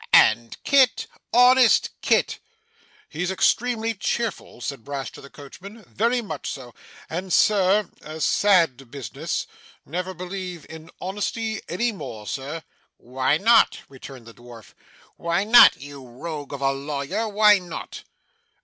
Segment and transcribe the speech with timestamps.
[0.13, 1.05] And Kit!
[1.31, 2.39] Honest Kit!'
[3.07, 5.83] 'He's extremely cheerful!' said Brass to the coachman.
[5.83, 6.73] 'Very much so!
[7.11, 9.45] Ah, sir a sad business!
[9.85, 12.63] Never believe in honesty any more, sir.'
[12.97, 14.73] 'Why not?' returned the dwarf.
[15.17, 18.01] 'Why not, you rogue of a lawyer, why not?